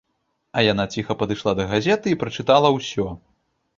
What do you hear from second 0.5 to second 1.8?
А яна ціха падышла да